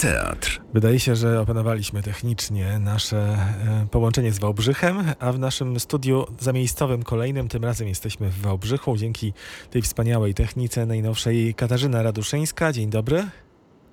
Teatr. 0.00 0.60
Wydaje 0.74 1.00
się, 1.00 1.16
że 1.16 1.40
opanowaliśmy 1.40 2.02
technicznie 2.02 2.78
nasze 2.78 3.16
e, 3.16 3.86
połączenie 3.90 4.32
z 4.32 4.38
Wałbrzychem, 4.38 5.04
a 5.18 5.32
w 5.32 5.38
naszym 5.38 5.80
studiu 5.80 6.26
zamiejscowym 6.38 7.02
kolejnym 7.02 7.48
tym 7.48 7.64
razem 7.64 7.88
jesteśmy 7.88 8.28
w 8.28 8.40
Wałbrzychu 8.40 8.96
dzięki 8.96 9.32
tej 9.70 9.82
wspaniałej 9.82 10.34
technice 10.34 10.86
najnowszej 10.86 11.54
Katarzyna 11.54 12.02
Raduszyńska. 12.02 12.72
Dzień 12.72 12.90
dobry. 12.90 13.24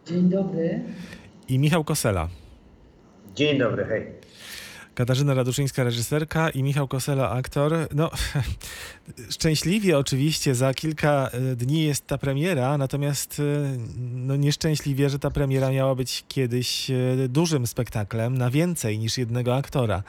Dzień 0.06 0.30
dobry. 0.30 0.80
I 1.48 1.60
Michał 1.60 1.84
Kosela. 1.84 2.30
Dzień 3.36 3.60
dobry, 3.60 3.86
hej. 3.86 4.08
Katarzyna 4.98 5.34
Raduszyńska, 5.34 5.84
reżyserka 5.84 6.50
i 6.50 6.64
Michał 6.64 6.88
Kosela, 6.88 7.30
aktor. 7.30 7.74
No, 7.96 8.12
szczęśliwie 9.36 9.98
oczywiście 9.98 10.56
za 10.56 10.74
kilka 10.74 11.30
e, 11.30 11.56
dni 11.56 11.84
jest 11.84 12.08
ta 12.08 12.18
premiera, 12.18 12.78
natomiast 12.78 13.40
e, 13.40 13.44
no, 14.00 14.36
nieszczęśliwie, 14.36 15.10
że 15.10 15.20
ta 15.20 15.32
premiera 15.32 15.72
miała 15.72 15.96
być 15.96 16.26
kiedyś 16.28 16.92
e, 16.92 16.96
dużym 17.30 17.68
spektaklem 17.68 18.38
na 18.38 18.50
więcej 18.50 19.00
niż 19.00 19.18
jednego 19.18 19.56
aktora. 19.56 20.04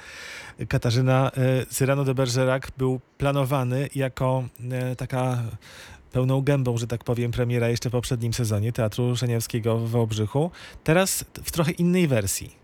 Katarzyna 0.68 1.30
Cyrano 1.70 2.04
de 2.04 2.14
Bergerac 2.14 2.62
był 2.78 3.00
planowany 3.18 3.88
jako 3.94 4.44
taka 4.96 5.42
pełną 6.12 6.40
gębą, 6.40 6.78
że 6.78 6.86
tak 6.86 7.04
powiem, 7.04 7.30
premiera 7.30 7.68
jeszcze 7.68 7.88
w 7.88 7.92
poprzednim 7.92 8.34
sezonie 8.34 8.72
Teatru 8.72 9.16
Szeniewskiego 9.16 9.78
w 9.78 9.90
Wałbrzychu. 9.90 10.50
Teraz 10.84 11.24
w 11.44 11.50
trochę 11.50 11.72
innej 11.72 12.08
wersji. 12.08 12.56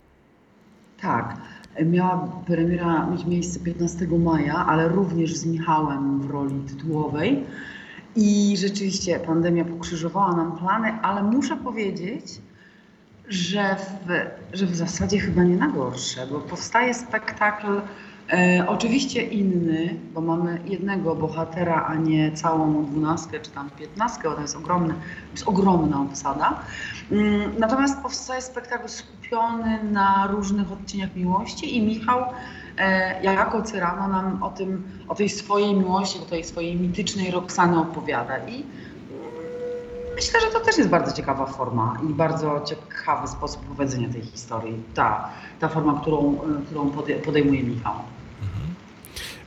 Tak. 1.01 1.54
Miała 1.83 2.29
premiera 2.47 3.07
mieć 3.07 3.25
miejsce 3.25 3.61
15 3.61 4.07
maja, 4.07 4.67
ale 4.67 4.89
również 4.89 5.37
z 5.37 5.47
Michałem 5.47 6.21
w 6.21 6.31
roli 6.31 6.61
tytułowej. 6.61 7.45
I 8.17 8.57
rzeczywiście 8.57 9.21
pandemia 9.21 9.65
pokrzyżowała 9.65 10.37
nam 10.37 10.59
plany, 10.59 10.93
ale 11.03 11.23
muszę 11.23 11.57
powiedzieć, 11.57 12.25
że 13.29 13.77
w, 13.77 14.09
że 14.57 14.67
w 14.67 14.77
zasadzie 14.77 15.19
chyba 15.19 15.43
nie 15.43 15.57
na 15.57 15.69
gorsze, 15.69 16.27
bo 16.27 16.41
powstaje 16.41 16.95
spektakl 16.95 17.81
E, 18.33 18.65
oczywiście 18.69 19.23
inny, 19.23 19.95
bo 20.15 20.21
mamy 20.21 20.61
jednego 20.65 21.15
bohatera, 21.15 21.85
a 21.89 21.95
nie 21.95 22.33
całą 22.33 22.85
dwunastkę 22.85 23.41
czy 23.41 23.51
tam 23.51 23.71
piętnastkę, 23.71 24.35
to 24.35 24.41
jest 24.41 24.57
ogromny, 24.57 24.95
to 24.95 25.33
jest 25.33 25.49
ogromna 25.49 26.01
obsada. 26.01 26.61
Mm, 27.13 27.53
natomiast 27.59 28.03
powstaje 28.03 28.43
spektakl 28.43 28.89
skupiony 28.89 29.79
na 29.93 30.27
różnych 30.31 30.73
odcieniach 30.73 31.17
miłości 31.17 31.77
i 31.77 31.83
Michał 31.83 32.25
e, 32.79 33.23
jako 33.23 33.63
Cyrano 33.63 34.09
nam 34.09 34.43
o, 34.43 34.51
tym, 34.51 34.85
o 35.09 35.15
tej 35.15 35.29
swojej 35.29 35.75
miłości, 35.75 36.19
o 36.19 36.31
tej 36.31 36.45
swojej 36.45 36.77
mitycznej 36.77 37.31
Roxany 37.31 37.79
opowiada. 37.79 38.39
I 38.39 38.65
myślę, 40.15 40.41
że 40.41 40.47
to 40.47 40.61
też 40.61 40.79
jest 40.79 40.91
bardzo 40.91 41.17
ciekawa 41.17 41.47
forma 41.47 42.01
i 42.11 42.15
bardzo 42.15 42.61
ciekawy 42.61 43.29
sposób 43.29 43.65
powiedzenia 43.67 44.09
tej 44.09 44.23
historii. 44.23 44.83
Ta, 44.95 45.31
ta 45.61 45.69
forma, 45.69 46.01
którą, 46.01 46.39
którą 46.67 46.91
podejmuje 47.25 47.63
Michał. 47.63 47.95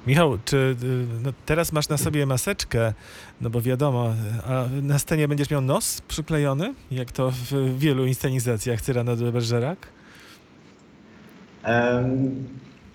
Michał, 0.07 0.37
czy 0.45 0.75
y, 0.83 1.07
no, 1.23 1.33
teraz 1.45 1.71
masz 1.71 1.89
na 1.89 1.97
sobie 1.97 2.25
maseczkę, 2.25 2.93
no 3.41 3.49
bo 3.49 3.61
wiadomo, 3.61 4.13
a 4.45 4.65
na 4.81 4.99
scenie 4.99 5.27
będziesz 5.27 5.49
miał 5.49 5.61
nos 5.61 6.01
przyklejony, 6.01 6.73
jak 6.91 7.11
to 7.11 7.31
w 7.31 7.79
wielu 7.79 8.05
inscenizacjach 8.05 8.81
Cyrano 8.81 9.15
de 9.15 9.31
Bergerac? 9.31 9.79
Um, 11.67 12.47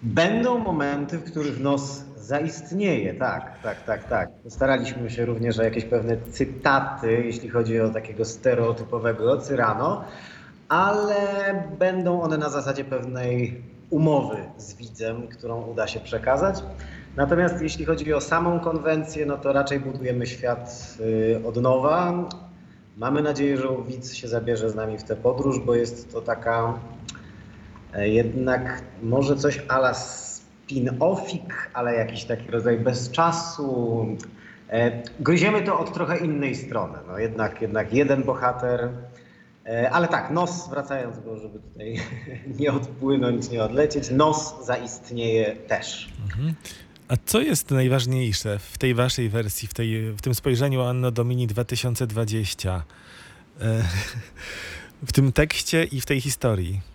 będą 0.03 0.58
momenty, 0.58 1.19
w 1.19 1.25
których 1.25 1.61
nos 1.61 2.05
zaistnieje, 2.17 3.14
tak, 3.14 3.62
tak, 3.62 3.84
tak, 3.84 4.08
tak. 4.08 4.28
Staraliśmy 4.48 5.11
się 5.11 5.27
również 5.27 5.58
o 5.58 5.62
jakieś 5.62 5.84
pewne 5.84 6.17
cytaty, 6.31 7.12
jeśli 7.25 7.48
chodzi 7.48 7.81
o 7.81 7.89
takiego 7.89 8.25
stereotypowego 8.25 9.39
Cyrano, 9.39 10.05
ale 10.69 11.14
będą 11.78 12.23
one 12.23 12.39
na 12.39 12.48
zasadzie 12.48 12.84
pewnej 12.84 13.62
umowy 13.91 14.36
z 14.56 14.75
widzem, 14.75 15.28
którą 15.28 15.62
uda 15.62 15.86
się 15.86 16.00
przekazać. 16.00 16.62
Natomiast 17.17 17.62
jeśli 17.62 17.84
chodzi 17.84 18.14
o 18.14 18.20
samą 18.20 18.61
konwencję, 18.61 19.27
no 19.27 19.36
to 19.36 19.52
raczej 19.52 19.80
budujemy 19.80 20.27
świat 20.27 20.96
y, 21.01 21.46
od 21.46 21.57
nowa. 21.57 22.29
Mamy 22.96 23.23
nadzieję, 23.23 23.57
że 23.57 23.68
widz 23.89 24.14
się 24.14 24.29
zabierze 24.29 24.70
z 24.70 24.74
nami 24.74 24.98
w 24.98 25.05
tę 25.05 25.17
podróż, 25.17 25.61
bo 25.61 25.74
jest 25.74 26.12
to 26.12 26.20
taka 26.20 26.79
jednak 28.01 28.83
może 29.03 29.36
coś 29.36 29.61
ala 29.69 29.92
spin-offik, 29.92 31.53
ale 31.75 31.95
jakiś 31.95 32.25
taki 32.25 32.51
rodzaj 32.51 32.79
bez 32.79 33.11
czasu. 33.11 34.07
E, 34.69 35.03
gryziemy 35.20 35.63
to 35.63 35.79
od 35.79 35.95
trochę 35.95 36.19
innej 36.19 36.55
strony. 36.55 36.98
No 37.07 37.19
jednak, 37.19 37.63
jednak 37.63 37.92
jeden 37.92 38.23
bohater, 38.23 38.89
e, 39.67 39.91
ale 39.91 40.08
tak, 40.08 40.30
nos, 40.30 40.69
wracając, 40.70 41.19
bo 41.19 41.36
żeby 41.36 41.58
tutaj 41.58 41.97
nie 42.61 42.73
odpłynąć, 42.73 43.51
nie 43.51 43.64
odlecieć, 43.64 44.11
nos 44.11 44.67
zaistnieje 44.67 45.57
też. 45.57 46.13
Mhm. 46.24 46.55
A 47.09 47.14
co 47.24 47.41
jest 47.41 47.70
najważniejsze 47.70 48.59
w 48.59 48.79
tej 48.79 48.95
waszej 48.95 49.29
wersji, 49.29 49.69
w, 49.69 49.74
tej, 49.74 50.13
w 50.13 50.20
tym 50.20 50.35
spojrzeniu 50.35 50.83
Anno 50.83 51.11
Domini 51.11 51.47
2020? 51.47 52.83
E, 53.61 53.83
w 55.09 55.13
tym 55.13 55.33
tekście 55.33 55.85
i 55.85 56.01
w 56.01 56.07
tej 56.07 56.20
historii? 56.20 56.92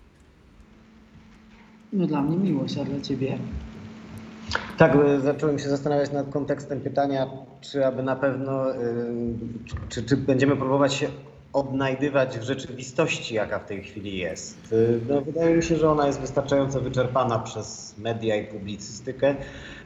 No 1.92 2.06
dla 2.06 2.22
mnie 2.22 2.36
miłość, 2.36 2.78
a 2.78 2.84
dla 2.84 3.00
ciebie? 3.00 3.38
Tak, 4.78 4.96
zacząłem 5.18 5.58
się 5.58 5.68
zastanawiać 5.68 6.12
nad 6.12 6.30
kontekstem 6.30 6.80
pytania, 6.80 7.26
czy 7.60 7.86
aby 7.86 8.02
na 8.02 8.16
pewno, 8.16 8.64
czy, 9.88 10.02
czy 10.02 10.16
będziemy 10.16 10.56
próbować 10.56 10.94
się 10.94 11.08
odnajdywać 11.58 12.38
w 12.38 12.42
rzeczywistości, 12.42 13.34
jaka 13.34 13.58
w 13.58 13.66
tej 13.66 13.82
chwili 13.82 14.18
jest. 14.18 14.74
No, 15.08 15.20
wydaje 15.20 15.56
mi 15.56 15.62
się, 15.62 15.76
że 15.76 15.90
ona 15.90 16.06
jest 16.06 16.20
wystarczająco 16.20 16.80
wyczerpana 16.80 17.38
przez 17.38 17.94
media 17.98 18.36
i 18.36 18.46
publicystykę. 18.46 19.34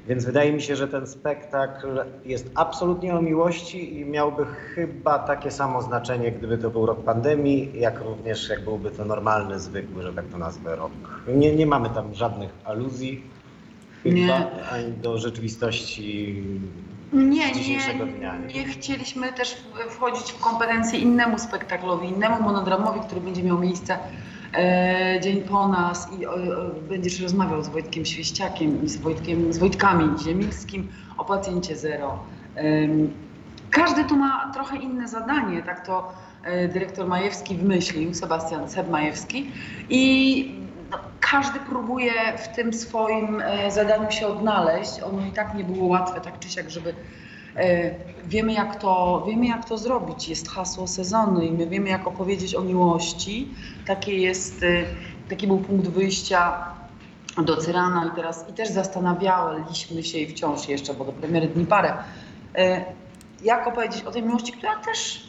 Więc 0.08 0.24
wydaje 0.24 0.52
mi 0.52 0.62
się, 0.62 0.76
że 0.76 0.88
ten 0.88 1.06
spektakl 1.06 2.00
jest 2.24 2.50
absolutnie 2.54 3.14
o 3.14 3.22
miłości 3.22 4.00
i 4.00 4.04
miałby 4.04 4.44
chyba 4.44 5.18
takie 5.18 5.50
samo 5.50 5.82
znaczenie, 5.82 6.32
gdyby 6.32 6.58
to 6.58 6.70
był 6.70 6.86
rok 6.86 7.04
pandemii, 7.04 7.72
jak 7.74 8.00
również 8.00 8.48
jak 8.48 8.64
byłby 8.64 8.90
to 8.90 9.04
normalny, 9.04 9.60
zwykły, 9.60 10.02
że 10.02 10.12
tak 10.12 10.24
to 10.32 10.38
nazwę, 10.38 10.76
rok. 10.76 10.92
Nie, 11.28 11.56
nie 11.56 11.66
mamy 11.66 11.90
tam 11.90 12.14
żadnych 12.14 12.50
aluzji 12.64 13.22
chyba, 14.02 14.16
nie. 14.16 14.64
ani 14.72 14.92
do 14.92 15.18
rzeczywistości 15.18 16.42
nie, 17.12 17.52
dzisiejszego 17.52 18.06
nie, 18.06 18.12
dnia. 18.12 18.38
Nie. 18.38 18.64
chcieliśmy 18.64 19.32
też 19.32 19.56
wchodzić 19.90 20.32
w 20.32 20.40
kompetencje 20.40 20.98
innemu 20.98 21.38
spektaklowi, 21.38 22.08
innemu 22.08 22.42
monodramowi, 22.42 23.00
który 23.00 23.20
będzie 23.20 23.42
miał 23.42 23.58
miejsce 23.58 23.98
e, 24.54 25.20
dzień 25.22 25.42
po 25.42 25.68
nas 25.68 26.08
i 26.12 26.26
będziesz 26.88 27.20
rozmawiał 27.20 27.62
z 27.62 27.68
Wojtkiem 27.68 28.04
Świeściakiem 28.04 28.84
i 28.84 28.88
z, 28.88 28.96
Wojtkiem, 28.96 29.52
z 29.52 29.58
Wojtkami 29.58 30.18
Ziemińskim 30.18 30.88
o 31.18 31.24
pacjencie 31.24 31.76
zero. 31.76 32.18
każdy 33.70 34.04
tu 34.04 34.16
ma 34.16 34.50
trochę 34.54 34.76
inne 34.76 35.08
zadanie, 35.08 35.62
tak 35.62 35.86
to 35.86 36.12
e, 36.44 36.68
dyrektor 36.68 37.08
Majewski 37.08 37.54
wymyślił, 37.54 38.14
Sebastian 38.14 38.68
Seb 38.68 38.90
Majewski 38.90 39.50
i 39.90 40.62
każdy 41.32 41.60
próbuje 41.60 42.12
w 42.38 42.48
tym 42.48 42.72
swoim 42.72 43.40
e, 43.40 43.70
zadaniu 43.70 44.10
się 44.10 44.26
odnaleźć. 44.26 45.02
Ono 45.02 45.26
i 45.26 45.32
tak 45.32 45.54
nie 45.54 45.64
było 45.64 45.86
łatwe, 45.86 46.20
tak 46.20 46.38
czy 46.38 46.50
siak, 46.50 46.70
żeby 46.70 46.94
E, 47.56 47.94
wiemy 48.24 48.52
jak, 48.52 48.76
to, 48.76 49.24
wiemy, 49.26 49.46
jak 49.46 49.68
to 49.68 49.78
zrobić. 49.78 50.28
Jest 50.28 50.48
hasło 50.48 50.86
sezonu 50.86 51.42
i 51.42 51.52
my 51.52 51.66
wiemy, 51.66 51.88
jak 51.88 52.06
opowiedzieć 52.06 52.54
o 52.54 52.60
miłości. 52.60 53.48
Jest, 54.06 54.62
e, 54.62 54.84
taki 55.28 55.46
był 55.46 55.58
punkt 55.58 55.88
wyjścia 55.88 56.64
do 57.44 57.56
Cyrana 57.56 58.10
i 58.12 58.16
teraz 58.16 58.48
i 58.50 58.52
też 58.52 58.68
zastanawialiśmy 58.68 60.02
się 60.02 60.18
i 60.18 60.26
wciąż 60.26 60.68
jeszcze, 60.68 60.94
bo 60.94 61.04
do 61.04 61.12
premiery 61.12 61.48
dni 61.48 61.66
parę, 61.66 61.94
jak 63.42 63.66
opowiedzieć 63.66 64.02
o 64.02 64.10
tej 64.10 64.22
miłości, 64.22 64.52
która 64.52 64.76
też 64.76 65.28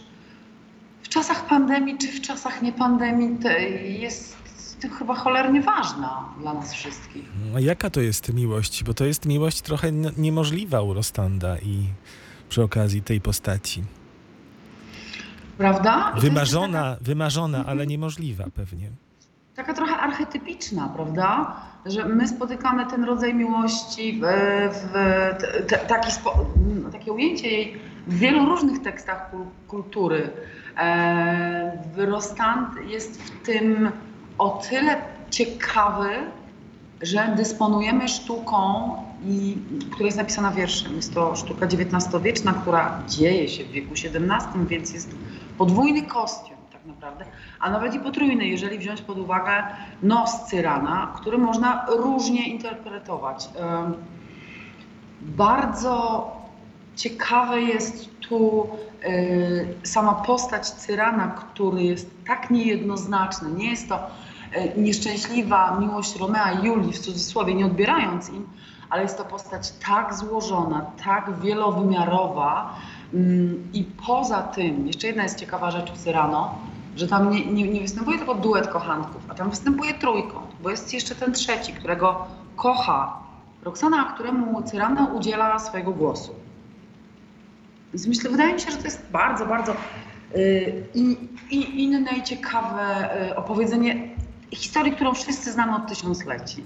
w 1.01 1.09
czasach 1.09 1.45
pandemii 1.45 1.97
czy 1.97 2.07
w 2.07 2.21
czasach 2.21 2.61
niepandemii 2.61 3.37
jest 3.85 4.42
chyba 4.89 5.15
cholernie 5.15 5.61
ważna 5.61 6.25
dla 6.39 6.53
nas 6.53 6.73
wszystkich. 6.73 7.25
A 7.55 7.59
jaka 7.59 7.89
to 7.89 8.01
jest 8.01 8.33
miłość? 8.33 8.83
Bo 8.83 8.93
to 8.93 9.05
jest 9.05 9.25
miłość 9.25 9.61
trochę 9.61 9.91
niemożliwa 10.17 10.81
u 10.81 10.93
Rostanda 10.93 11.57
i 11.57 11.87
przy 12.49 12.63
okazji 12.63 13.01
tej 13.01 13.21
postaci. 13.21 13.83
Prawda? 15.57 16.13
Wymarzona, 16.17 16.83
taka... 16.83 17.03
wymarzona, 17.03 17.57
ale 17.57 17.71
mhm. 17.71 17.89
niemożliwa 17.89 18.45
pewnie. 18.55 18.89
Taka 19.55 19.73
trochę 19.73 19.95
archetypiczna, 19.95 20.89
prawda? 20.95 21.55
Że 21.85 22.05
my 22.05 22.27
spotykamy 22.27 22.85
ten 22.85 23.03
rodzaj 23.03 23.33
miłości, 23.33 24.21
w, 24.21 24.25
w 24.91 25.87
taki 25.87 26.11
spo, 26.11 26.45
takie 26.91 27.11
ujęcie 27.11 27.47
jej 27.47 27.79
w 28.07 28.17
wielu 28.17 28.45
różnych 28.45 28.81
tekstach 28.81 29.31
kultury. 29.67 30.29
E, 30.77 31.83
Rostand 31.95 32.69
jest 32.87 33.21
w 33.21 33.45
tym 33.45 33.91
o 34.43 34.61
tyle 34.69 35.01
ciekawy, 35.29 36.09
że 37.01 37.33
dysponujemy 37.37 38.07
sztuką, 38.07 38.89
i, 39.25 39.57
która 39.91 40.05
jest 40.05 40.17
napisana 40.17 40.51
wierszem. 40.51 40.95
Jest 40.95 41.13
to 41.13 41.35
sztuka 41.35 41.65
XIX-wieczna, 41.65 42.53
która 42.53 42.99
dzieje 43.07 43.49
się 43.49 43.63
w 43.63 43.71
wieku 43.71 43.91
XVII, 43.91 44.65
więc 44.67 44.93
jest 44.93 45.15
podwójny 45.57 46.01
kostium, 46.01 46.57
tak 46.71 46.85
naprawdę, 46.85 47.25
a 47.59 47.69
nawet 47.69 47.95
i 47.95 47.99
potrójny, 47.99 48.47
jeżeli 48.47 48.77
wziąć 48.79 49.01
pod 49.01 49.17
uwagę 49.17 49.63
nos 50.03 50.45
Cyrana, 50.45 51.13
który 51.15 51.37
można 51.37 51.85
różnie 51.89 52.49
interpretować. 52.49 53.49
Bardzo 55.21 56.27
ciekawe 56.95 57.61
jest 57.61 58.09
tu 58.19 58.67
y, 59.05 59.67
sama 59.83 60.13
postać 60.13 60.71
Cyrana, 60.71 61.27
który 61.27 61.83
jest 61.83 62.09
tak 62.27 62.49
niejednoznaczny. 62.49 63.49
Nie 63.51 63.69
jest 63.69 63.89
to 63.89 63.99
nieszczęśliwa 64.77 65.77
miłość 65.79 66.15
Romea 66.15 66.51
i 66.51 66.65
Julii, 66.65 66.93
w 66.93 66.99
cudzysłowie, 66.99 67.55
nie 67.55 67.65
odbierając 67.65 68.29
im, 68.29 68.47
ale 68.89 69.01
jest 69.01 69.17
to 69.17 69.25
postać 69.25 69.71
tak 69.71 70.13
złożona, 70.13 70.85
tak 71.05 71.39
wielowymiarowa. 71.39 72.75
Mm, 73.13 73.69
I 73.73 73.83
poza 73.83 74.41
tym, 74.41 74.87
jeszcze 74.87 75.07
jedna 75.07 75.23
jest 75.23 75.39
ciekawa 75.39 75.71
rzecz 75.71 75.91
w 75.91 75.97
Cyrano, 75.97 76.55
że 76.95 77.07
tam 77.07 77.31
nie, 77.31 77.45
nie, 77.45 77.67
nie 77.67 77.81
występuje 77.81 78.17
tylko 78.17 78.35
duet 78.35 78.67
kochanków, 78.67 79.21
a 79.29 79.33
tam 79.33 79.49
występuje 79.49 79.93
trójkąt, 79.93 80.47
bo 80.63 80.69
jest 80.69 80.93
jeszcze 80.93 81.15
ten 81.15 81.33
trzeci, 81.33 81.73
którego 81.73 82.25
kocha 82.55 83.17
Roxana, 83.63 84.11
któremu 84.13 84.61
Cyrano 84.63 85.05
udziela 85.05 85.59
swojego 85.59 85.91
głosu. 85.91 86.35
Więc 87.93 88.07
myślę, 88.07 88.29
wydaje 88.29 88.53
mi 88.53 88.59
się, 88.59 88.71
że 88.71 88.77
to 88.77 88.83
jest 88.83 89.11
bardzo, 89.11 89.45
bardzo 89.45 89.73
y, 90.35 90.83
i 90.93 91.83
inne 91.83 92.11
i 92.17 92.23
ciekawe 92.23 93.09
y, 93.31 93.35
opowiedzenie 93.35 94.13
historii, 94.55 94.91
którą 94.91 95.13
wszyscy 95.13 95.51
znamy 95.51 95.75
od 95.75 95.89
tysiącleci. 95.89 96.63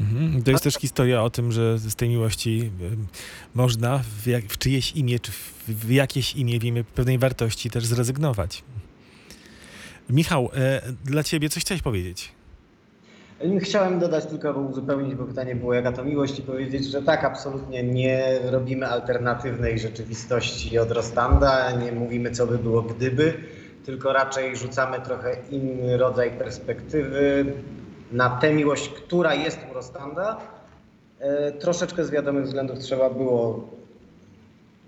Mhm. 0.00 0.42
To 0.42 0.50
jest 0.50 0.64
też 0.64 0.74
historia 0.74 1.22
o 1.22 1.30
tym, 1.30 1.52
że 1.52 1.78
z 1.78 1.94
tej 1.94 2.08
miłości 2.08 2.70
można 3.54 4.00
w, 4.22 4.26
jak, 4.26 4.44
w 4.44 4.58
czyjeś 4.58 4.92
imię, 4.92 5.18
czy 5.18 5.32
w, 5.32 5.64
w 5.68 5.90
jakieś 5.90 6.34
imię, 6.34 6.58
w 6.58 6.64
imię 6.64 6.84
pewnej 6.84 7.18
wartości 7.18 7.70
też 7.70 7.86
zrezygnować. 7.86 8.62
Michał, 10.10 10.50
e, 10.54 10.82
dla 11.04 11.22
ciebie 11.22 11.48
coś 11.48 11.62
chciałeś 11.62 11.82
powiedzieć? 11.82 12.32
Chciałem 13.60 13.98
dodać 13.98 14.26
tylko, 14.26 14.52
uzupełnić, 14.52 15.14
bo 15.14 15.24
pytanie 15.24 15.56
było 15.56 15.74
jaka 15.74 15.92
to 15.92 16.04
miłość 16.04 16.38
i 16.38 16.42
powiedzieć, 16.42 16.84
że 16.84 17.02
tak, 17.02 17.24
absolutnie 17.24 17.82
nie 17.82 18.38
robimy 18.42 18.86
alternatywnej 18.86 19.78
rzeczywistości 19.78 20.78
od 20.78 20.90
Rostanda, 20.90 21.70
nie 21.70 21.92
mówimy 21.92 22.30
co 22.30 22.46
by 22.46 22.58
było 22.58 22.82
gdyby, 22.82 23.34
tylko 23.84 24.12
raczej 24.12 24.56
rzucamy 24.56 25.00
trochę 25.00 25.36
inny 25.50 25.96
rodzaj 25.96 26.30
perspektywy 26.30 27.44
na 28.12 28.30
tę 28.30 28.54
miłość, 28.54 28.88
która 28.88 29.34
jest 29.34 29.58
u 29.70 29.74
Rostanda. 29.74 30.40
E, 31.20 31.52
Troszeczkę 31.52 32.04
z 32.04 32.10
wiadomych 32.10 32.44
względów 32.44 32.78
trzeba 32.78 33.10
było 33.10 33.68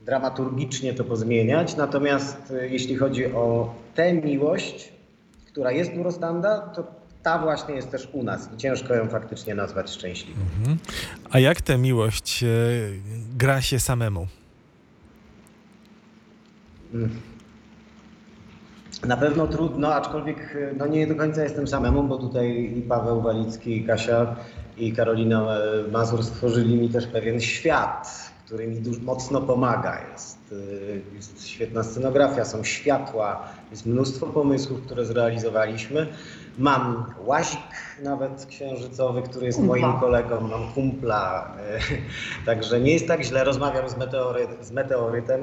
dramaturgicznie 0.06 0.94
to 0.94 1.04
pozmieniać, 1.04 1.76
natomiast 1.76 2.50
e, 2.50 2.68
jeśli 2.68 2.96
chodzi 2.96 3.26
o 3.26 3.74
tę 3.94 4.12
miłość, 4.12 4.92
która 5.46 5.72
jest 5.72 5.92
u 6.00 6.02
Rostanda, 6.02 6.58
to 6.58 6.86
ta 7.22 7.38
właśnie 7.38 7.74
jest 7.74 7.90
też 7.90 8.08
u 8.12 8.22
nas 8.22 8.48
i 8.54 8.56
ciężko 8.56 8.94
ją 8.94 9.08
faktycznie 9.08 9.54
nazwać 9.54 9.90
szczęśliwą. 9.90 10.40
Mhm. 10.60 10.78
A 11.30 11.38
jak 11.38 11.60
tę 11.60 11.78
miłość 11.78 12.42
e, 12.42 12.46
gra 13.36 13.62
się 13.62 13.80
samemu? 13.80 14.26
Mm. 16.94 17.33
Na 19.06 19.16
pewno 19.16 19.46
trudno, 19.46 19.94
aczkolwiek 19.94 20.56
e, 20.56 20.74
no 20.76 20.86
nie 20.86 21.06
do 21.06 21.14
końca 21.14 21.42
jestem 21.42 21.68
samemu, 21.68 22.02
bo 22.02 22.18
tutaj 22.18 22.72
i 22.76 22.82
Paweł 22.82 23.20
Walicki, 23.20 23.76
i 23.76 23.84
Kasia, 23.84 24.36
i 24.76 24.92
Karolina 24.92 25.46
Mazur 25.92 26.24
stworzyli 26.24 26.76
mi 26.76 26.88
też 26.88 27.06
pewien 27.06 27.40
świat, 27.40 28.34
który 28.44 28.66
mi 28.66 28.76
dużo, 28.76 29.00
mocno 29.02 29.40
pomaga. 29.40 29.98
Jest, 30.12 30.38
e, 30.52 31.14
jest 31.16 31.48
świetna 31.48 31.82
scenografia, 31.82 32.44
są 32.44 32.64
światła, 32.64 33.48
jest 33.70 33.86
mnóstwo 33.86 34.26
pomysłów, 34.26 34.80
które 34.86 35.04
zrealizowaliśmy. 35.04 36.06
Mam 36.58 37.04
łazik 37.24 37.60
nawet 38.02 38.46
księżycowy, 38.46 39.22
który 39.22 39.46
jest 39.46 39.60
moim 39.60 39.92
kolegą, 40.00 40.40
mam 40.40 40.72
kumpla, 40.72 41.54
e, 41.58 41.80
także 42.46 42.80
nie 42.80 42.92
jest 42.92 43.08
tak 43.08 43.22
źle, 43.22 43.44
rozmawiam 43.44 43.88
z, 43.88 43.96
meteory, 43.96 44.46
z 44.60 44.72
meteorytem. 44.72 45.40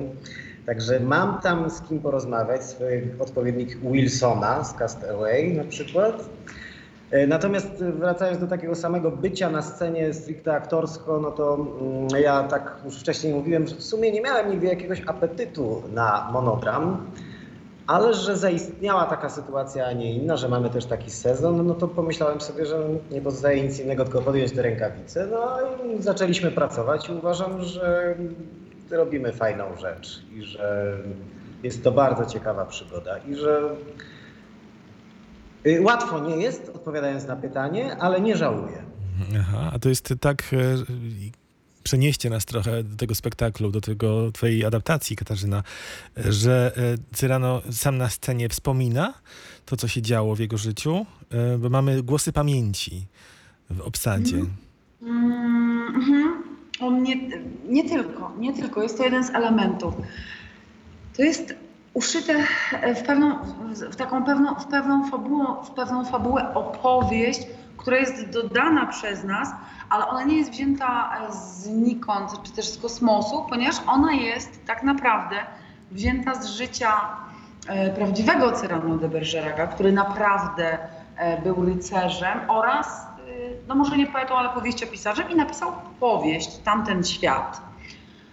Także 0.71 0.99
mam 0.99 1.39
tam 1.41 1.69
z 1.69 1.81
kim 1.81 1.99
porozmawiać, 1.99 2.61
odpowiednik 3.19 3.77
Wilsona 3.77 4.63
z 4.63 4.73
Castaway 4.73 5.53
na 5.57 5.63
przykład. 5.63 6.29
E, 7.11 7.27
Natomiast 7.27 7.67
wracając 7.83 8.39
do 8.39 8.47
takiego 8.47 8.75
samego 8.75 9.11
bycia 9.11 9.49
na 9.49 9.61
scenie 9.61 10.13
stricte 10.13 10.53
aktorsko, 10.53 11.19
no 11.19 11.31
to 11.31 11.67
mm, 11.81 12.07
ja 12.23 12.43
tak 12.43 12.75
już 12.85 12.99
wcześniej 12.99 13.33
mówiłem, 13.33 13.67
że 13.67 13.75
w 13.75 13.83
sumie 13.83 14.11
nie 14.11 14.21
miałem 14.21 14.51
nigdy 14.51 14.67
jakiegoś 14.67 15.01
apetytu 15.07 15.81
na 15.93 16.29
monodram, 16.33 17.05
ale 17.87 18.13
że 18.13 18.37
zaistniała 18.37 19.05
taka 19.05 19.29
sytuacja, 19.29 19.85
a 19.85 19.93
nie 19.93 20.13
inna, 20.13 20.37
że 20.37 20.49
mamy 20.49 20.69
też 20.69 20.85
taki 20.85 21.11
sezon, 21.11 21.67
no 21.67 21.73
to 21.73 21.87
pomyślałem 21.87 22.41
sobie, 22.41 22.65
że 22.65 22.79
nie 23.11 23.21
pozostaje 23.21 23.63
nic 23.63 23.79
innego, 23.79 24.03
tylko 24.03 24.21
podjąć 24.21 24.51
te 24.51 24.61
rękawice. 24.61 25.27
No 25.31 25.57
i 25.85 26.01
zaczęliśmy 26.01 26.51
pracować 26.51 27.09
i 27.09 27.11
uważam, 27.11 27.61
że 27.61 28.15
robimy 28.91 29.33
fajną 29.33 29.75
rzecz 29.75 30.21
i 30.33 30.43
że 30.43 30.97
jest 31.63 31.83
to 31.83 31.91
bardzo 31.91 32.25
ciekawa 32.25 32.65
przygoda 32.65 33.17
i 33.17 33.35
że 33.35 33.75
y, 35.65 35.81
łatwo 35.81 36.19
nie 36.19 36.37
jest, 36.37 36.71
odpowiadając 36.75 37.27
na 37.27 37.35
pytanie, 37.35 37.97
ale 37.99 38.21
nie 38.21 38.37
żałuję. 38.37 38.83
Aha, 39.39 39.71
a 39.73 39.79
to 39.79 39.89
jest 39.89 40.13
tak, 40.19 40.43
e, 40.53 40.57
przenieście 41.83 42.29
nas 42.29 42.45
trochę 42.45 42.83
do 42.83 42.95
tego 42.97 43.15
spektaklu, 43.15 43.71
do 43.71 43.81
tego 43.81 44.31
twojej 44.31 44.65
adaptacji, 44.65 45.15
Katarzyna, 45.15 45.63
że 46.17 46.71
e, 46.77 47.15
Cyrano 47.15 47.61
sam 47.71 47.97
na 47.97 48.09
scenie 48.09 48.49
wspomina 48.49 49.13
to, 49.65 49.77
co 49.77 49.87
się 49.87 50.01
działo 50.01 50.35
w 50.35 50.39
jego 50.39 50.57
życiu, 50.57 51.05
e, 51.29 51.57
bo 51.57 51.69
mamy 51.69 52.03
głosy 52.03 52.33
pamięci 52.33 53.05
w 53.69 53.81
obsadzie. 53.81 54.35
Mm, 54.37 54.51
mhm. 55.95 56.20
On 56.81 57.03
nie, 57.03 57.15
nie 57.69 57.89
tylko, 57.89 58.31
nie 58.37 58.53
tylko, 58.53 58.83
jest 58.83 58.97
to 58.97 59.03
jeden 59.03 59.23
z 59.23 59.29
elementów. 59.29 59.93
To 61.17 61.23
jest 61.23 61.55
uszyte 61.93 62.33
w, 62.95 63.01
pewną, 63.01 63.39
w 63.91 63.95
taką 63.95 64.25
pewną, 64.25 64.55
w 64.55 64.65
pewną, 64.67 65.07
fabułę, 65.07 65.45
w 65.63 65.69
pewną 65.71 66.05
fabułę 66.05 66.53
opowieść, 66.53 67.47
która 67.77 67.97
jest 67.97 68.29
dodana 68.29 68.85
przez 68.85 69.23
nas, 69.23 69.49
ale 69.89 70.07
ona 70.07 70.23
nie 70.23 70.37
jest 70.37 70.51
wzięta 70.51 71.17
znikąd, 71.31 72.43
czy 72.43 72.51
też 72.51 72.65
z 72.65 72.77
kosmosu, 72.77 73.45
ponieważ 73.49 73.75
ona 73.87 74.13
jest 74.13 74.65
tak 74.65 74.83
naprawdę 74.83 75.35
wzięta 75.91 76.35
z 76.35 76.45
życia 76.45 76.91
e, 77.67 77.89
prawdziwego 77.89 78.51
Cyrano 78.51 78.97
de 78.97 79.09
Bergeraca, 79.09 79.67
który 79.67 79.91
naprawdę 79.91 80.77
e, 81.15 81.41
był 81.41 81.65
rycerzem 81.65 82.39
oraz, 82.47 82.87
e, 82.87 83.10
no 83.67 83.75
może 83.75 83.97
nie 83.97 84.07
poetą, 84.07 84.35
ale 84.35 84.49
powieściopisarzem 84.49 85.29
i 85.29 85.35
napisał 85.35 85.71
powieść, 85.99 86.57
Tamten 86.57 87.03
świat, 87.03 87.61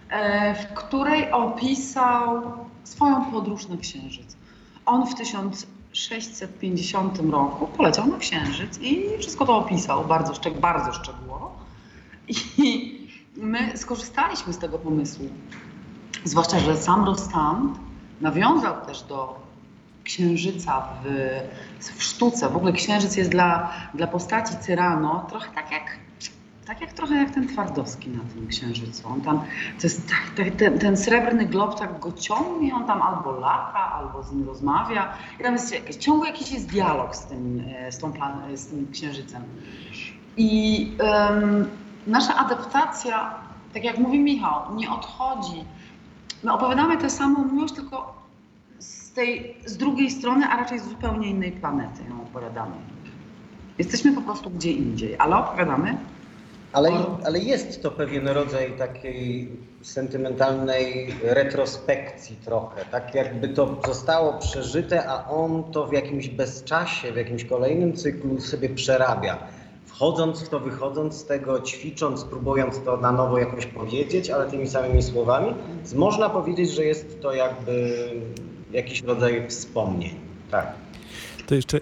e, 0.09 0.55
w 0.55 0.73
której 0.73 1.31
opisał 1.31 2.41
swoją 2.83 3.25
podróż 3.25 3.67
na 3.67 3.77
Księżyc. 3.77 4.37
On 4.85 5.07
w 5.07 5.15
1650 5.15 7.31
roku 7.31 7.67
poleciał 7.67 8.07
na 8.07 8.17
Księżyc 8.17 8.79
i 8.81 9.17
wszystko 9.19 9.45
to 9.45 9.57
opisał 9.57 10.05
bardzo, 10.05 10.51
bardzo 10.51 10.93
szczegółowo. 10.93 11.55
I 12.57 12.99
my 13.35 13.77
skorzystaliśmy 13.77 14.53
z 14.53 14.57
tego 14.57 14.79
pomysłu. 14.79 15.25
Zwłaszcza, 16.23 16.59
że 16.59 16.77
sam 16.77 17.05
Rostand 17.05 17.79
nawiązał 18.21 18.85
też 18.85 19.03
do 19.03 19.48
księżyca 20.09 20.87
w, 21.03 21.07
w 21.97 22.03
sztuce. 22.03 22.49
W 22.49 22.55
ogóle 22.55 22.71
księżyc 22.71 23.15
jest 23.17 23.29
dla, 23.29 23.73
dla 23.93 24.07
postaci 24.07 24.53
Cyrano 24.57 25.25
trochę 25.29 25.51
tak 25.55 25.71
jak, 25.71 25.97
tak 26.65 26.81
jak 26.81 26.93
trochę 26.93 27.15
jak 27.15 27.31
ten 27.31 27.47
Twardowski 27.47 28.09
na 28.09 28.23
tym 28.33 28.47
księżycu. 28.47 29.07
On 29.07 29.21
tam, 29.21 29.39
to 29.79 29.83
jest 29.83 30.09
tak, 30.09 30.49
ten, 30.57 30.79
ten 30.79 30.97
srebrny 30.97 31.45
glob 31.45 31.79
tak 31.79 31.99
go 31.99 32.11
ciągnie, 32.11 32.75
on 32.75 32.85
tam 32.85 33.01
albo 33.01 33.31
lata, 33.31 33.91
albo 33.91 34.23
z 34.23 34.31
nim 34.31 34.47
rozmawia. 34.47 35.13
I 35.39 35.43
tam 35.43 35.53
jest 35.53 35.73
jakiś, 35.73 35.95
ciągle 35.95 36.29
jakiś 36.29 36.51
jest 36.51 36.67
dialog 36.67 37.15
z 37.15 37.25
tym, 37.25 37.63
e, 37.75 37.91
z 37.91 37.97
tą 37.97 38.13
plan, 38.13 38.57
z 38.57 38.67
tym 38.67 38.87
księżycem. 38.91 39.43
I 40.37 40.91
em, 40.99 41.67
nasza 42.07 42.35
adaptacja, 42.35 43.35
tak 43.73 43.83
jak 43.83 43.97
mówi 43.97 44.19
Michał, 44.19 44.75
nie 44.75 44.91
odchodzi. 44.91 45.63
My 46.43 46.53
opowiadamy 46.53 46.97
tę 46.97 47.09
samą 47.09 47.45
miłość, 47.45 47.73
tylko 47.73 48.19
tej, 49.19 49.55
z 49.65 49.77
drugiej 49.77 50.11
strony, 50.11 50.45
a 50.45 50.57
raczej 50.57 50.79
z 50.79 50.89
zupełnie 50.89 51.29
innej 51.29 51.51
planety 51.51 52.03
ją 52.09 52.21
opowiadamy. 52.21 52.75
Jesteśmy 53.77 54.13
po 54.13 54.21
prostu 54.21 54.49
gdzie 54.49 54.71
indziej, 54.71 55.15
ale 55.19 55.37
opowiadamy. 55.37 55.97
Ale, 56.73 56.91
ale 57.25 57.39
jest 57.39 57.83
to 57.83 57.91
pewien 57.91 58.27
rodzaj 58.27 58.71
takiej 58.77 59.49
sentymentalnej 59.81 61.15
retrospekcji 61.23 62.35
trochę, 62.35 62.85
tak 62.91 63.15
jakby 63.15 63.49
to 63.49 63.81
zostało 63.87 64.33
przeżyte, 64.33 65.09
a 65.09 65.29
on 65.29 65.63
to 65.71 65.87
w 65.87 65.93
jakimś 65.93 66.29
bezczasie, 66.29 67.11
w 67.11 67.15
jakimś 67.15 67.45
kolejnym 67.45 67.93
cyklu 67.93 68.41
sobie 68.41 68.69
przerabia. 68.69 69.37
Wchodząc 69.85 70.43
w 70.43 70.49
to, 70.49 70.59
wychodząc 70.59 71.15
z 71.15 71.25
tego, 71.25 71.59
ćwicząc, 71.59 72.23
próbując 72.23 72.79
to 72.85 72.97
na 72.97 73.11
nowo 73.11 73.37
jakoś 73.37 73.65
powiedzieć, 73.65 74.29
ale 74.29 74.51
tymi 74.51 74.67
samymi 74.67 75.03
słowami, 75.03 75.53
można 75.95 76.29
powiedzieć, 76.29 76.71
że 76.71 76.85
jest 76.85 77.21
to 77.21 77.33
jakby 77.33 77.95
jakiś 78.71 79.03
rodzaj 79.03 79.47
wspomnień. 79.47 80.15
tak. 80.51 80.73
To 81.47 81.55
jeszcze, 81.55 81.79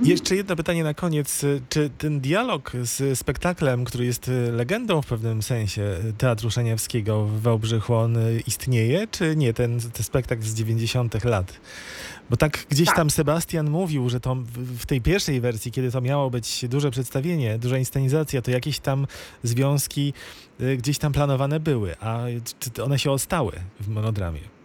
jeszcze 0.00 0.36
jedno 0.36 0.56
pytanie 0.56 0.84
na 0.84 0.94
koniec. 0.94 1.44
Czy 1.68 1.90
ten 1.98 2.20
dialog 2.20 2.72
z 2.82 3.18
spektaklem, 3.18 3.84
który 3.84 4.04
jest 4.04 4.30
legendą 4.52 5.02
w 5.02 5.06
pewnym 5.06 5.42
sensie 5.42 5.96
Teatru 6.18 6.50
Szaniawskiego 6.50 7.24
w 7.24 7.40
Wałbrzychu, 7.42 7.94
on 7.94 8.16
istnieje, 8.46 9.06
czy 9.06 9.36
nie, 9.36 9.54
ten, 9.54 9.80
ten 9.80 10.04
spektakl 10.04 10.42
z 10.42 10.54
90 10.54 11.24
lat? 11.24 11.60
Bo 12.30 12.36
tak 12.36 12.66
gdzieś 12.68 12.86
Tak. 12.86 12.96
tam 12.96 13.10
Sebastian 13.10 13.70
mówił, 13.70 14.10
że 14.10 14.20
to 14.20 14.34
w, 14.78 14.86
tej 14.86 15.00
pierwszej 15.00 15.40
wersji, 15.40 15.72
kiedy 15.72 15.90
to 15.90 16.00
miało 16.00 16.30
być 16.30 16.64
duże 16.68 16.90
przedstawienie, 16.90 17.58
duża 17.58 17.78
inscenizacja, 17.78 18.42
to 18.42 18.50
jakieś 18.50 18.78
tam 18.78 19.06
związki 19.42 20.12
y, 20.60 20.76
gdzieś 20.76 20.98
tam 20.98 21.12
planowane 21.12 21.60
były, 21.60 21.96
a 22.00 22.24
czy 22.74 22.84
one 22.84 22.98
się 22.98 23.10
ostały 23.10 23.52
w 23.80 23.88
monodramie? 23.88 24.57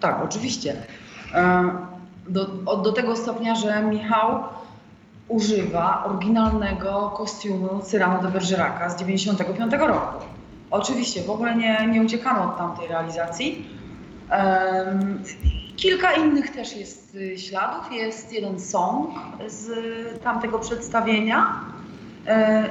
Tak, 0.00 0.22
oczywiście. 0.24 0.76
E, 1.34 1.70
Do, 2.28 2.44
do 2.76 2.92
tego 2.92 3.16
stopnia, 3.16 3.54
że 3.54 3.82
Michał 3.82 4.42
używa 5.28 6.04
oryginalnego 6.04 7.10
kostiumu 7.16 7.80
Cyrano 7.82 8.22
de 8.22 8.28
Bergeraca 8.28 8.90
z 8.90 8.96
95 8.96 9.72
roku. 9.72 10.24
Oczywiście, 10.70 11.22
w 11.22 11.30
ogóle 11.30 11.56
nie, 11.56 11.86
nie 11.86 12.02
uciekano 12.02 12.44
od 12.44 12.58
tamtej 12.58 12.88
realizacji. 12.88 13.66
Kilka 15.76 16.12
innych 16.12 16.50
też 16.50 16.76
jest 16.76 17.14
y, 17.14 17.38
śladów. 17.38 17.92
Jest 17.92 18.32
jeden 18.32 18.60
song 18.60 19.10
z 19.46 19.68
tamtego 20.22 20.58
przedstawienia 20.58 21.60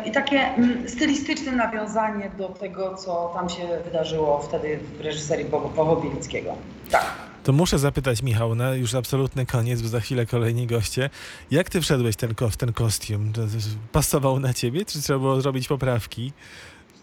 i 0.05 0.11
takie 0.11 0.39
mm, 0.39 0.89
stylistyczne 0.89 1.51
nawiązanie 1.51 2.31
do 2.37 2.49
tego, 2.49 2.95
co 2.95 3.31
tam 3.33 3.49
się 3.49 3.63
wydarzyło 3.85 4.39
wtedy 4.39 4.79
w 4.97 5.01
reżyserii 5.01 5.45
Powobilickiego. 5.75 6.53
Tak. 6.91 7.05
To 7.43 7.53
muszę 7.53 7.79
zapytać, 7.79 8.23
Michał, 8.23 8.55
na 8.55 8.73
już 8.75 8.95
absolutny 8.95 9.45
koniec, 9.45 9.81
bo 9.81 9.87
za 9.87 9.99
chwilę 9.99 10.25
kolejni 10.25 10.67
goście. 10.67 11.09
Jak 11.51 11.69
ty 11.69 11.81
wszedłeś 11.81 12.15
ten, 12.15 12.35
ko- 12.35 12.49
w 12.49 12.57
ten 12.57 12.73
kostium? 12.73 13.33
To- 13.33 13.41
to 13.41 13.47
Pasował 13.91 14.39
na 14.39 14.53
ciebie, 14.53 14.85
czy 14.85 15.01
trzeba 15.01 15.19
było 15.19 15.41
zrobić 15.41 15.67
poprawki? 15.67 16.33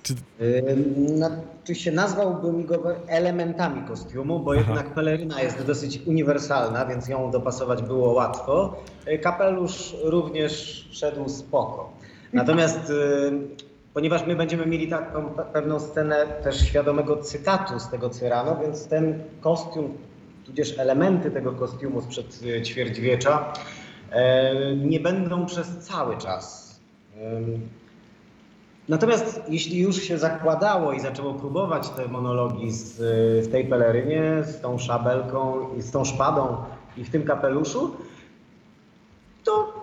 Czy... 0.03 0.15
Ym, 0.71 1.09
Znaczy 1.17 1.75
się 1.75 1.93
nazwałbym 1.93 2.67
go 2.67 2.83
elementami 3.07 3.89
kostiumu, 3.89 4.41
bo 4.41 4.53
Aha. 4.53 4.61
jednak 4.67 4.95
peleryna 4.95 5.43
jest 5.43 5.63
dosyć 5.67 6.01
uniwersalna, 6.07 6.87
więc 6.87 7.09
ją 7.09 7.31
dopasować 7.31 7.83
było 7.83 8.13
łatwo. 8.13 8.77
Kapelusz 9.23 9.95
również 10.05 10.85
szedł 10.93 11.29
spoko. 11.29 11.93
Natomiast 12.35 12.91
y, 12.91 12.95
ponieważ 13.95 14.27
my 14.27 14.37
będziemy 14.37 14.67
mieli 14.67 14.89
taką 14.89 15.27
pe- 15.29 15.45
pewną 15.45 15.81
scenę 15.81 16.27
też 16.45 16.61
świadomego 16.69 17.17
cytatu 17.17 17.79
z 17.81 17.89
tego 17.91 18.11
Cyrano, 18.11 18.57
więc 18.63 18.87
ten 18.89 19.23
kostium, 19.41 19.95
tudzież 20.47 20.79
elementy 20.79 21.31
tego 21.31 21.53
kostiumu 21.53 22.03
sprzed 22.03 22.41
y, 22.43 22.63
ćwierćwiecza 22.63 23.53
e, 24.11 24.77
nie 24.77 25.01
będą 25.01 25.47
przez 25.47 25.79
cały 25.79 26.17
czas. 26.17 26.65
Natomiast 28.89 29.43
jeśli 29.49 29.79
już 29.81 29.97
się 30.03 30.19
zakładało 30.19 30.93
i 30.93 31.01
zaczęło 31.01 31.35
próbować 31.35 31.89
te 31.89 32.09
monologi 32.09 32.73
z, 32.73 33.01
y, 33.01 33.49
w 33.49 33.53
tej 33.53 33.65
pelerynie, 33.65 34.45
z 34.45 34.61
tą 34.61 34.79
szabelką, 34.79 35.69
z 35.79 35.91
tą 35.91 36.05
szpadą 36.05 36.57
i 36.97 37.05
w 37.05 37.11
tym 37.11 37.23
kapeluszu, 37.25 37.97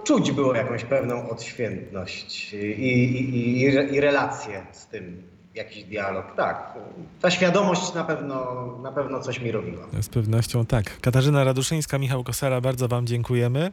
czuć 0.04 0.32
było 0.32 0.56
jakąś 0.56 0.84
pewną 0.86 1.30
odświętność 1.30 2.54
i, 2.54 2.58
i, 2.58 3.36
i, 3.36 3.62
i, 3.62 3.68
re- 3.68 3.84
i 3.90 4.00
relację 4.00 4.62
z 4.72 4.86
tym, 4.88 5.24
jakiś 5.56 5.84
dialog. 5.84 6.26
Tak, 6.38 6.74
ta 7.22 7.32
świadomość 7.32 7.94
na 7.94 8.04
pewno, 8.04 8.66
na 8.84 8.92
pewno 8.92 9.20
coś 9.20 9.40
mi 9.42 9.52
robiła. 9.52 9.84
Z 10.02 10.10
pewnością 10.10 10.66
tak. 10.66 11.00
Katarzyna 11.02 11.44
Raduszyńska, 11.44 11.98
Michał 11.98 12.24
Kosara, 12.24 12.62
bardzo 12.62 12.88
wam 12.88 13.08
dziękujemy. 13.08 13.72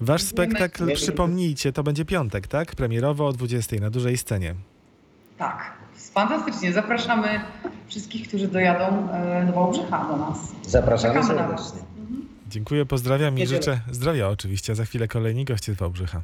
Wasz 0.00 0.22
spektakl, 0.22 0.78
Dziękuję. 0.78 0.96
przypomnijcie, 0.96 1.72
to 1.72 1.82
będzie 1.82 2.04
piątek, 2.04 2.46
tak? 2.46 2.74
Premierowo 2.74 3.26
o 3.26 3.32
20 3.32 3.76
na 3.76 3.90
dużej 3.90 4.18
scenie. 4.18 4.54
Tak, 5.38 5.72
fantastycznie. 6.14 6.72
Zapraszamy 6.72 7.40
wszystkich, 7.88 8.28
którzy 8.28 8.48
dojadą 8.48 9.08
e, 9.12 9.44
do 9.46 9.52
Wałbrzycha 9.52 10.04
do 10.10 10.16
nas. 10.16 10.38
Zapraszamy 10.66 11.14
Czekamy 11.14 11.34
na 11.34 11.48
was. 11.48 11.66
serdecznie. 11.68 11.89
Dziękuję, 12.50 12.86
pozdrawiam 12.86 13.38
i 13.38 13.46
życzę 13.46 13.80
zdrowia 13.90 14.28
oczywiście. 14.28 14.74
Za 14.74 14.84
chwilę 14.84 15.08
kolejni 15.08 15.44
goście 15.44 15.74
z 15.74 15.76
Wałbrzycha. 15.76 16.18